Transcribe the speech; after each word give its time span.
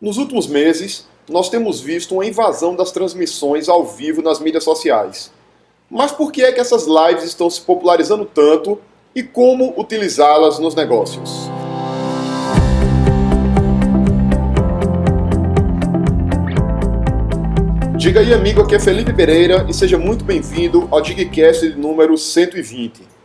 Nos 0.00 0.16
últimos 0.16 0.46
meses, 0.46 1.06
nós 1.28 1.50
temos 1.50 1.78
visto 1.78 2.14
uma 2.14 2.24
invasão 2.24 2.74
das 2.74 2.90
transmissões 2.90 3.68
ao 3.68 3.84
vivo 3.84 4.22
nas 4.22 4.40
mídias 4.40 4.64
sociais. 4.64 5.30
Mas 5.90 6.10
por 6.10 6.32
que 6.32 6.42
é 6.42 6.50
que 6.52 6.58
essas 6.58 6.86
lives 6.86 7.22
estão 7.22 7.50
se 7.50 7.60
popularizando 7.60 8.24
tanto 8.24 8.80
e 9.14 9.22
como 9.22 9.78
utilizá-las 9.78 10.58
nos 10.58 10.74
negócios? 10.74 11.50
Diga 17.98 18.20
aí, 18.20 18.32
amigo, 18.32 18.62
aqui 18.62 18.76
é 18.76 18.80
Felipe 18.80 19.12
Pereira 19.12 19.66
e 19.68 19.74
seja 19.74 19.98
muito 19.98 20.24
bem-vindo 20.24 20.88
ao 20.90 21.02
Digcast 21.02 21.74
número 21.76 22.16
120. 22.16 23.19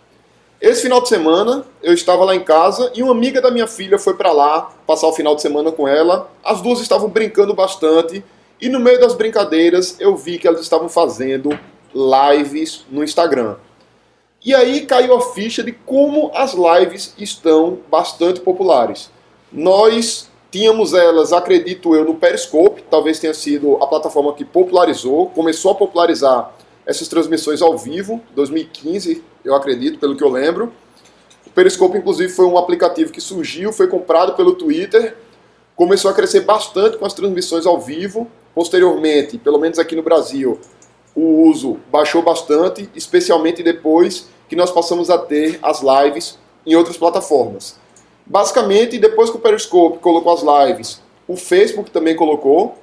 Esse 0.66 0.82
final 0.82 1.00
de 1.00 1.10
semana 1.10 1.64
eu 1.84 1.94
estava 1.94 2.26
lá 2.26 2.36
em 2.36 2.44
casa 2.44 2.92
e 2.96 3.04
uma 3.04 3.12
amiga 3.12 3.40
da 3.40 3.52
minha 3.52 3.68
filha 3.68 4.00
foi 4.00 4.16
para 4.16 4.32
lá 4.32 4.72
passar 4.88 5.06
o 5.06 5.14
final 5.14 5.36
de 5.36 5.44
semana 5.44 5.72
com 5.72 5.88
ela. 5.88 6.28
As 6.44 6.60
duas 6.60 6.80
estavam 6.80 7.08
brincando 7.08 7.54
bastante 7.54 8.26
e 8.60 8.68
no 8.68 8.80
meio 8.80 9.00
das 9.00 9.14
brincadeiras 9.14 9.96
eu 10.00 10.16
vi 10.16 10.40
que 10.40 10.48
elas 10.48 10.62
estavam 10.62 10.90
fazendo 10.90 11.52
lives 11.94 12.84
no 12.90 13.04
Instagram. 13.04 13.58
E 14.44 14.56
aí 14.56 14.88
caiu 14.88 15.16
a 15.16 15.22
ficha 15.22 15.62
de 15.62 15.72
como 15.72 16.32
as 16.34 16.56
lives 16.56 17.14
estão 17.16 17.78
bastante 17.88 18.40
populares. 18.40 19.12
Nós 19.54 20.32
tínhamos 20.50 20.96
elas, 20.96 21.32
acredito 21.32 21.96
eu, 21.96 22.06
no 22.06 22.16
Periscope, 22.16 22.82
talvez 22.90 23.20
tenha 23.20 23.36
sido 23.36 23.78
a 23.84 23.86
plataforma 23.86 24.34
que 24.34 24.44
popularizou, 24.44 25.28
começou 25.30 25.74
a 25.74 25.76
popularizar 25.76 26.56
essas 26.86 27.08
transmissões 27.08 27.62
ao 27.62 27.78
vivo, 27.78 28.22
2015, 28.36 29.24
eu 29.44 29.56
acredito, 29.56 29.98
pelo 30.00 30.16
que 30.16 30.24
eu 30.24 30.30
lembro. 30.30 30.72
O 31.46 31.50
Periscope, 31.50 31.98
inclusive, 31.98 32.32
foi 32.32 32.46
um 32.46 32.58
aplicativo 32.58 33.12
que 33.12 33.20
surgiu, 33.20 33.74
foi 33.74 33.88
comprado 33.88 34.34
pelo 34.34 34.54
Twitter, 34.54 35.16
começou 35.76 36.12
a 36.12 36.14
crescer 36.14 36.42
bastante 36.42 36.98
com 36.98 37.06
as 37.06 37.14
transmissões 37.14 37.66
ao 37.66 37.80
vivo. 37.80 38.30
Posteriormente, 38.54 39.38
pelo 39.38 39.60
menos 39.60 39.80
aqui 39.80 39.96
no 39.96 40.04
Brasil, 40.04 40.60
o 41.16 41.50
uso 41.50 41.78
baixou 41.92 42.22
bastante, 42.22 42.90
especialmente 42.96 43.64
depois 43.64 44.28
que 44.48 44.56
nós 44.56 44.72
passamos 44.72 45.10
a 45.10 45.18
ter 45.18 45.60
as 45.62 45.82
lives 45.82 46.38
em 46.66 46.76
outras 46.76 46.98
plataformas. 46.98 47.78
Basicamente, 48.26 48.98
depois 48.98 49.30
que 49.30 49.38
o 49.38 49.40
Periscope 49.40 50.00
colocou 50.00 50.34
as 50.34 50.42
lives, 50.42 51.02
o 51.28 51.36
Facebook 51.36 51.92
também 51.92 52.16
colocou. 52.16 52.76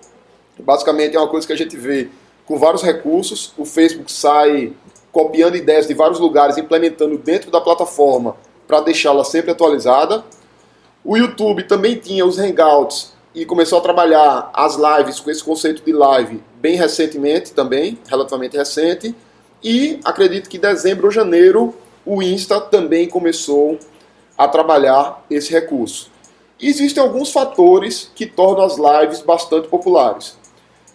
Basicamente 0.58 1.16
é 1.16 1.18
uma 1.18 1.28
coisa 1.28 1.46
que 1.46 1.52
a 1.52 1.56
gente 1.56 1.76
vê 1.76 2.08
com 2.46 2.58
vários 2.58 2.82
recursos. 2.82 3.52
O 3.56 3.64
Facebook 3.64 4.10
sai 4.10 4.72
copiando 5.10 5.56
ideias 5.56 5.86
de 5.86 5.94
vários 5.94 6.18
lugares, 6.18 6.56
implementando 6.56 7.18
dentro 7.18 7.50
da 7.50 7.60
plataforma 7.60 8.36
para 8.66 8.80
deixá-la 8.80 9.24
sempre 9.24 9.50
atualizada. 9.50 10.24
O 11.04 11.16
YouTube 11.16 11.64
também 11.64 11.96
tinha 11.96 12.24
os 12.24 12.38
Hangouts 12.38 13.12
e 13.34 13.44
começou 13.44 13.78
a 13.78 13.82
trabalhar 13.82 14.50
as 14.52 14.76
lives 14.76 15.20
com 15.20 15.30
esse 15.30 15.42
conceito 15.42 15.82
de 15.84 15.92
live 15.92 16.42
bem 16.54 16.76
recentemente 16.76 17.52
também, 17.52 17.98
relativamente 18.08 18.56
recente. 18.56 19.14
E 19.62 19.98
acredito 20.04 20.48
que 20.48 20.56
em 20.56 20.60
dezembro 20.60 21.06
ou 21.06 21.12
janeiro 21.12 21.74
o 22.04 22.22
Insta 22.22 22.60
também 22.60 23.08
começou 23.08 23.78
a 24.36 24.48
trabalhar 24.48 25.24
esse 25.30 25.52
recurso. 25.52 26.10
Existem 26.60 27.02
alguns 27.02 27.32
fatores 27.32 28.10
que 28.14 28.26
tornam 28.26 28.64
as 28.64 28.76
lives 28.76 29.20
bastante 29.20 29.68
populares. 29.68 30.36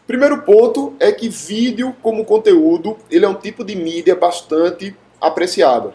Primeiro 0.08 0.42
ponto 0.44 0.94
é 1.02 1.12
que 1.12 1.28
vídeo 1.28 1.94
como 2.02 2.24
conteúdo, 2.24 2.96
ele 3.12 3.26
é 3.26 3.28
um 3.28 3.36
tipo 3.36 3.62
de 3.62 3.76
mídia 3.76 4.16
bastante 4.16 4.96
apreciada. 5.20 5.94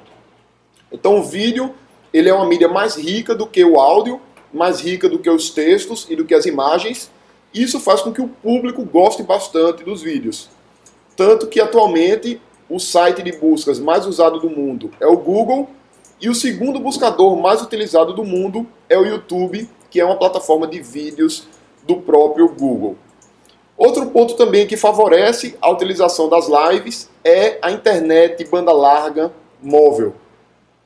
Então 0.93 1.19
o 1.19 1.23
vídeo, 1.23 1.75
ele 2.13 2.29
é 2.29 2.35
uma 2.35 2.45
mídia 2.45 2.69
mais 2.69 2.95
rica 2.95 3.35
do 3.35 3.47
que 3.47 3.65
o 3.65 3.81
áudio, 3.81 4.21
mais 4.53 4.83
rica 4.83 5.09
do 5.09 5.19
que 5.19 5.31
os 5.31 5.49
textos 5.49 6.07
e 6.11 6.15
do 6.15 6.27
que 6.27 6.35
as 6.35 6.45
imagens. 6.45 7.11
Isso 7.55 7.81
faz 7.81 8.03
com 8.03 8.13
que 8.13 8.21
o 8.21 8.29
público 8.29 8.85
goste 8.85 9.23
bastante 9.23 9.83
dos 9.83 10.03
vídeos. 10.03 10.51
Tanto 11.17 11.47
que 11.47 11.59
atualmente 11.59 12.39
o 12.69 12.79
site 12.79 13.23
de 13.23 13.33
buscas 13.33 13.79
mais 13.79 14.07
usado 14.07 14.39
do 14.39 14.51
mundo 14.51 14.91
é 15.01 15.07
o 15.07 15.17
Google 15.17 15.71
e 16.21 16.29
o 16.29 16.35
segundo 16.35 16.79
buscador 16.79 17.35
mais 17.35 17.63
utilizado 17.63 18.13
do 18.13 18.25
mundo 18.25 18.67
é 18.91 18.99
o 18.99 19.07
YouTube, 19.07 19.67
que 19.91 19.99
é 19.99 20.05
uma 20.05 20.19
plataforma 20.19 20.67
de 20.67 20.83
vídeos 20.83 21.49
do 21.87 21.97
próprio 21.97 22.47
Google. 22.51 22.99
Outro 23.85 24.07
ponto 24.07 24.35
também 24.35 24.65
que 24.65 24.77
favorece 24.77 25.57
a 25.61 25.69
utilização 25.69 26.29
das 26.29 26.47
lives 26.47 27.11
é 27.25 27.59
a 27.61 27.73
internet 27.73 28.45
banda 28.45 28.71
larga 28.71 29.33
móvel. 29.61 30.15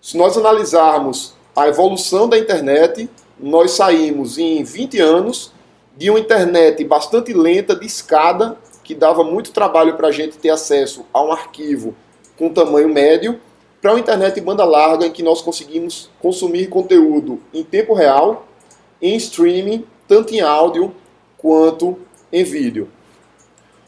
Se 0.00 0.16
nós 0.16 0.34
analisarmos 0.34 1.34
a 1.54 1.68
evolução 1.68 2.26
da 2.26 2.38
internet, 2.38 3.06
nós 3.38 3.72
saímos 3.72 4.38
em 4.38 4.64
20 4.64 4.98
anos 4.98 5.52
de 5.94 6.08
uma 6.08 6.18
internet 6.18 6.82
bastante 6.84 7.34
lenta, 7.34 7.76
de 7.76 7.84
escada, 7.84 8.56
que 8.82 8.94
dava 8.94 9.22
muito 9.22 9.52
trabalho 9.52 9.94
para 9.98 10.08
a 10.08 10.12
gente 10.12 10.38
ter 10.38 10.48
acesso 10.48 11.04
a 11.12 11.22
um 11.22 11.30
arquivo 11.30 11.94
com 12.38 12.48
tamanho 12.48 12.88
médio, 12.88 13.38
para 13.82 13.92
uma 13.92 14.00
internet 14.00 14.40
banda 14.40 14.64
larga 14.64 15.04
em 15.04 15.12
que 15.12 15.22
nós 15.22 15.42
conseguimos 15.42 16.08
consumir 16.18 16.68
conteúdo 16.68 17.42
em 17.52 17.62
tempo 17.62 17.92
real, 17.92 18.46
em 19.02 19.14
streaming, 19.16 19.84
tanto 20.08 20.34
em 20.34 20.40
áudio 20.40 20.94
quanto 21.36 21.98
em 22.32 22.44
vídeo. 22.44 22.88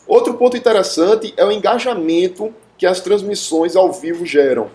Outro 0.06 0.34
ponto 0.34 0.56
interessante 0.56 1.34
é 1.37 1.44
o 1.44 1.53
engajamento 1.53 2.54
que 2.76 2.87
as 2.87 3.00
transmissões 3.00 3.76
ao 3.76 3.93
vivo 3.93 4.25
geram. 4.25 4.71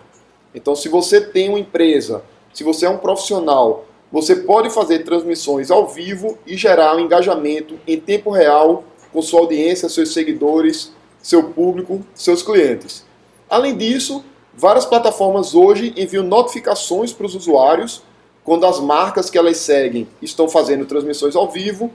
Então, 0.54 0.76
se 0.76 0.88
você 0.88 1.20
tem 1.20 1.50
uma 1.50 1.60
empresa, 1.60 2.24
se 2.54 2.64
você 2.64 2.86
é 2.86 2.90
um 2.90 2.98
profissional, 2.98 3.86
você 4.12 4.36
pode 4.36 4.70
fazer 4.70 5.00
transmissões 5.00 5.72
ao 5.72 5.88
vivo 5.88 6.38
e 6.46 6.56
gerar 6.56 6.96
um 6.96 7.00
engajamento 7.00 7.80
em 7.88 8.00
tempo 8.00 8.30
real 8.30 8.84
com 9.12 9.22
sua 9.24 9.40
audiência, 9.40 9.90
seus 9.90 10.14
seguidores, 10.14 10.92
seu 11.20 11.46
público, 11.46 12.06
seus 12.14 12.44
clientes. 12.44 13.04
Além 13.50 13.76
disso, 13.76 14.24
várias 14.54 14.86
plataformas 14.86 15.56
hoje 15.56 15.94
enviam 15.98 16.24
notificações 16.24 17.12
para 17.12 17.26
os 17.26 17.34
usuários 17.34 18.04
quando 18.44 18.66
as 18.66 18.80
marcas 18.80 19.30
que 19.30 19.38
elas 19.38 19.58
seguem 19.58 20.08
estão 20.22 20.48
fazendo 20.48 20.86
transmissões 20.86 21.36
ao 21.36 21.50
vivo 21.50 21.90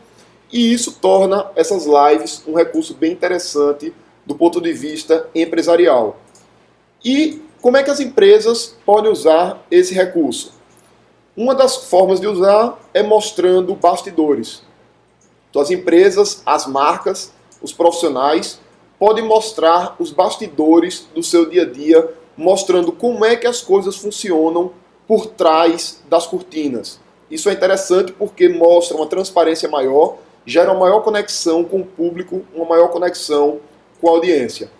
e 0.52 0.72
isso 0.72 0.92
torna 1.00 1.50
essas 1.54 1.86
lives 1.86 2.42
um 2.46 2.54
recurso 2.54 2.94
bem 2.94 3.12
interessante 3.12 3.92
do 4.24 4.34
ponto 4.34 4.60
de 4.60 4.72
vista 4.72 5.28
empresarial. 5.34 6.18
E 7.04 7.42
como 7.60 7.76
é 7.76 7.82
que 7.82 7.90
as 7.90 8.00
empresas 8.00 8.76
podem 8.84 9.10
usar 9.10 9.64
esse 9.70 9.94
recurso? 9.94 10.52
Uma 11.36 11.54
das 11.54 11.76
formas 11.76 12.20
de 12.20 12.26
usar 12.26 12.78
é 12.92 13.02
mostrando 13.02 13.74
bastidores. 13.74 14.62
Então, 15.50 15.62
as 15.62 15.70
empresas, 15.70 16.42
as 16.44 16.66
marcas, 16.66 17.32
os 17.62 17.72
profissionais 17.72 18.60
podem 18.98 19.24
mostrar 19.24 19.96
os 19.98 20.10
bastidores 20.10 21.06
do 21.14 21.22
seu 21.22 21.48
dia 21.48 21.62
a 21.62 21.64
dia, 21.64 22.12
mostrando 22.36 22.92
como 22.92 23.24
é 23.24 23.36
que 23.36 23.46
as 23.46 23.60
coisas 23.60 23.96
funcionam 23.96 24.72
por 25.06 25.26
trás 25.26 26.02
das 26.08 26.26
cortinas. 26.26 27.00
Isso 27.30 27.48
é 27.48 27.52
interessante 27.52 28.12
porque 28.12 28.48
mostra 28.48 28.96
uma 28.96 29.06
transparência 29.06 29.68
maior 29.68 30.16
gera 30.48 30.72
uma 30.72 30.80
maior 30.80 31.00
conexão 31.00 31.62
com 31.62 31.80
o 31.80 31.84
público, 31.84 32.42
uma 32.54 32.64
maior 32.64 32.88
conexão 32.88 33.60
com 34.00 34.08
a 34.08 34.12
audiência. 34.12 34.70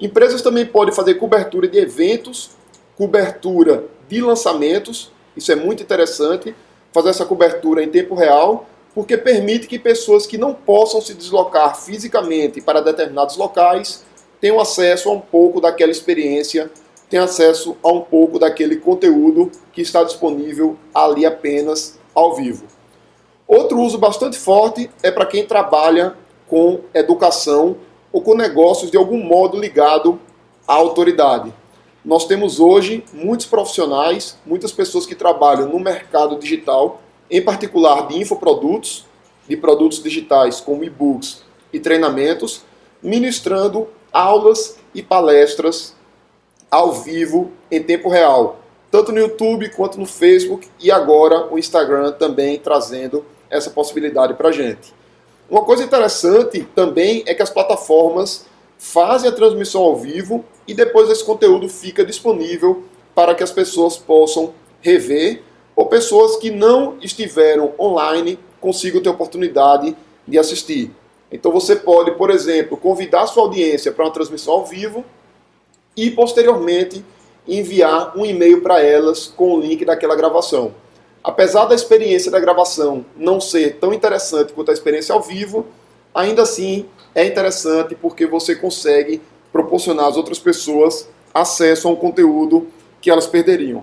Empresas 0.00 0.42
também 0.42 0.66
podem 0.66 0.92
fazer 0.92 1.14
cobertura 1.14 1.68
de 1.68 1.78
eventos, 1.78 2.50
cobertura 2.96 3.84
de 4.08 4.20
lançamentos, 4.20 5.12
isso 5.36 5.52
é 5.52 5.54
muito 5.54 5.84
interessante, 5.84 6.54
fazer 6.92 7.10
essa 7.10 7.24
cobertura 7.24 7.82
em 7.82 7.88
tempo 7.88 8.16
real, 8.16 8.66
porque 8.92 9.16
permite 9.16 9.68
que 9.68 9.78
pessoas 9.78 10.26
que 10.26 10.36
não 10.36 10.52
possam 10.52 11.00
se 11.00 11.14
deslocar 11.14 11.80
fisicamente 11.80 12.60
para 12.60 12.80
determinados 12.80 13.36
locais 13.36 14.04
tenham 14.40 14.60
acesso 14.60 15.08
a 15.08 15.12
um 15.12 15.20
pouco 15.20 15.60
daquela 15.60 15.92
experiência, 15.92 16.70
tenham 17.08 17.24
acesso 17.24 17.76
a 17.84 17.88
um 17.92 18.00
pouco 18.00 18.38
daquele 18.38 18.76
conteúdo 18.76 19.50
que 19.72 19.80
está 19.80 20.02
disponível 20.02 20.76
ali 20.92 21.24
apenas 21.24 21.98
ao 22.12 22.34
vivo. 22.34 22.73
Outro 23.46 23.80
uso 23.80 23.98
bastante 23.98 24.38
forte 24.38 24.90
é 25.02 25.10
para 25.10 25.26
quem 25.26 25.44
trabalha 25.44 26.16
com 26.48 26.80
educação 26.94 27.76
ou 28.10 28.22
com 28.22 28.34
negócios 28.34 28.90
de 28.90 28.96
algum 28.96 29.22
modo 29.22 29.58
ligado 29.58 30.18
à 30.66 30.74
autoridade. 30.74 31.52
Nós 32.02 32.26
temos 32.26 32.58
hoje 32.58 33.04
muitos 33.12 33.46
profissionais, 33.46 34.38
muitas 34.46 34.72
pessoas 34.72 35.04
que 35.04 35.14
trabalham 35.14 35.68
no 35.68 35.78
mercado 35.78 36.38
digital, 36.38 37.02
em 37.30 37.42
particular 37.42 38.08
de 38.08 38.18
infoprodutos, 38.18 39.06
de 39.48 39.56
produtos 39.56 40.02
digitais 40.02 40.60
como 40.60 40.84
e-books 40.84 41.42
e 41.72 41.78
treinamentos, 41.78 42.62
ministrando 43.02 43.88
aulas 44.12 44.78
e 44.94 45.02
palestras 45.02 45.94
ao 46.70 46.92
vivo 46.92 47.50
em 47.70 47.82
tempo 47.82 48.08
real, 48.08 48.58
tanto 48.90 49.12
no 49.12 49.18
YouTube 49.18 49.68
quanto 49.70 49.98
no 49.98 50.06
Facebook 50.06 50.68
e 50.80 50.90
agora 50.90 51.52
o 51.52 51.58
Instagram 51.58 52.12
também 52.12 52.58
trazendo 52.58 53.24
essa 53.56 53.70
possibilidade 53.70 54.34
para 54.34 54.48
a 54.48 54.52
gente. 54.52 54.92
Uma 55.48 55.64
coisa 55.64 55.84
interessante 55.84 56.66
também 56.74 57.22
é 57.26 57.34
que 57.34 57.42
as 57.42 57.50
plataformas 57.50 58.46
fazem 58.78 59.30
a 59.30 59.32
transmissão 59.32 59.82
ao 59.82 59.96
vivo 59.96 60.44
e 60.66 60.74
depois 60.74 61.08
esse 61.08 61.24
conteúdo 61.24 61.68
fica 61.68 62.04
disponível 62.04 62.84
para 63.14 63.34
que 63.34 63.42
as 63.42 63.52
pessoas 63.52 63.96
possam 63.96 64.52
rever 64.80 65.42
ou 65.76 65.86
pessoas 65.86 66.36
que 66.36 66.50
não 66.50 66.96
estiveram 67.00 67.72
online 67.78 68.38
consigam 68.60 69.02
ter 69.02 69.08
oportunidade 69.08 69.96
de 70.26 70.38
assistir. 70.38 70.90
Então 71.30 71.52
você 71.52 71.76
pode, 71.76 72.12
por 72.12 72.30
exemplo, 72.30 72.76
convidar 72.76 73.26
sua 73.26 73.42
audiência 73.44 73.92
para 73.92 74.04
uma 74.04 74.12
transmissão 74.12 74.54
ao 74.54 74.64
vivo 74.64 75.04
e 75.96 76.10
posteriormente 76.10 77.04
enviar 77.46 78.16
um 78.16 78.24
e-mail 78.24 78.62
para 78.62 78.80
elas 78.80 79.26
com 79.26 79.54
o 79.54 79.60
link 79.60 79.84
daquela 79.84 80.16
gravação. 80.16 80.74
Apesar 81.24 81.64
da 81.64 81.74
experiência 81.74 82.30
da 82.30 82.38
gravação 82.38 83.06
não 83.16 83.40
ser 83.40 83.78
tão 83.78 83.94
interessante 83.94 84.52
quanto 84.52 84.70
a 84.70 84.74
experiência 84.74 85.14
ao 85.14 85.22
vivo, 85.22 85.66
ainda 86.14 86.42
assim 86.42 86.84
é 87.14 87.24
interessante 87.24 87.94
porque 87.94 88.26
você 88.26 88.54
consegue 88.54 89.22
proporcionar 89.50 90.06
às 90.06 90.18
outras 90.18 90.38
pessoas 90.38 91.08
acesso 91.32 91.88
a 91.88 91.90
um 91.90 91.96
conteúdo 91.96 92.68
que 93.00 93.10
elas 93.10 93.26
perderiam. 93.26 93.82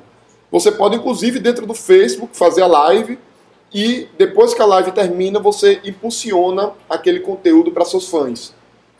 Você 0.51 0.71
pode, 0.71 0.97
inclusive, 0.97 1.39
dentro 1.39 1.65
do 1.65 1.73
Facebook, 1.73 2.37
fazer 2.37 2.61
a 2.61 2.67
live 2.67 3.17
e 3.73 4.07
depois 4.19 4.53
que 4.53 4.61
a 4.61 4.65
live 4.65 4.91
termina, 4.91 5.39
você 5.39 5.81
impulsiona 5.83 6.73
aquele 6.87 7.21
conteúdo 7.21 7.71
para 7.71 7.85
seus 7.85 8.07
fãs. 8.07 8.53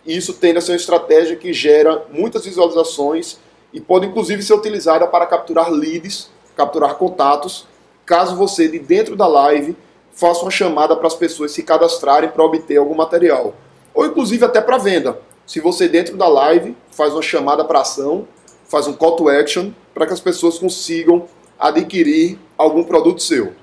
E 0.04 0.18
isso 0.18 0.34
tende 0.34 0.58
a 0.58 0.62
ser 0.62 0.72
uma 0.72 0.78
estratégia 0.78 1.36
que 1.36 1.54
gera 1.54 2.06
muitas 2.12 2.46
visualizações 2.46 3.38
e 3.72 3.80
pode 3.80 4.08
inclusive 4.08 4.42
ser 4.42 4.56
utilizada 4.56 5.06
para 5.06 5.28
capturar 5.28 5.70
leads, 5.70 6.32
capturar 6.56 6.96
contatos, 6.96 7.68
caso 8.12 8.36
você 8.36 8.68
de 8.68 8.78
dentro 8.78 9.16
da 9.16 9.26
live 9.26 9.74
faça 10.12 10.42
uma 10.42 10.52
chamada 10.52 10.98
para 10.98 11.08
as 11.08 11.16
pessoas 11.16 11.54
se 11.54 11.64
cadastrarem 11.64 12.30
para 12.30 12.44
obter 12.44 12.76
algum 12.76 12.94
material, 12.94 13.56
ou 13.94 14.06
inclusive 14.06 14.44
até 14.44 14.60
para 14.60 14.78
venda. 14.78 15.18
Se 15.48 15.62
você 15.62 15.88
dentro 15.88 16.18
da 16.18 16.28
live 16.28 16.76
faz 16.92 17.14
uma 17.14 17.22
chamada 17.22 17.64
para 17.64 17.80
ação, 17.80 18.28
faz 18.68 18.86
um 18.86 18.92
call 18.92 19.16
to 19.16 19.30
action 19.30 19.72
para 19.94 20.06
que 20.06 20.12
as 20.12 20.20
pessoas 20.20 20.60
consigam 20.60 21.26
adquirir 21.58 22.38
algum 22.58 22.84
produto 22.84 23.24
seu. 23.24 23.54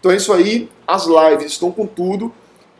Então 0.00 0.10
é 0.10 0.16
isso 0.16 0.32
aí, 0.32 0.68
as 0.84 1.06
lives 1.06 1.52
estão 1.52 1.70
com 1.70 1.86
tudo, 1.86 2.32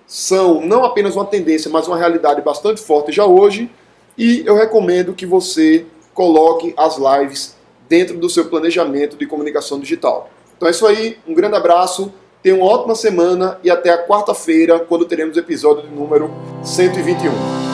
são 0.09 0.61
não 0.61 0.85
apenas 0.85 1.15
uma 1.15 1.25
tendência, 1.25 1.71
mas 1.71 1.87
uma 1.87 1.97
realidade 1.97 2.43
bastante 2.43 2.81
forte 2.81 3.13
já 3.13 3.25
hoje, 3.25 3.71
e 4.19 4.43
eu 4.45 4.57
recomendo 4.57 5.15
que 5.15 5.25
você 5.25 5.87
coloque 6.13 6.75
as 6.77 6.97
lives 6.99 7.55
dentro 7.89 8.19
do 8.19 8.29
seu 8.29 8.47
planejamento 8.47 9.17
de 9.17 9.25
comunicação 9.25 9.79
digital. 9.79 10.29
Então 10.63 10.69
é 10.69 10.71
isso 10.71 10.87
aí, 10.87 11.19
um 11.27 11.35
grande 11.35 11.57
abraço, 11.57 12.13
tenha 12.41 12.55
uma 12.55 12.67
ótima 12.67 12.95
semana 12.95 13.59
e 13.65 13.69
até 13.69 13.91
a 13.91 14.07
quarta-feira, 14.07 14.79
quando 14.79 15.05
teremos 15.05 15.37
o 15.37 15.41
episódio 15.41 15.89
de 15.89 15.93
número 15.93 16.31
121. 16.63 17.72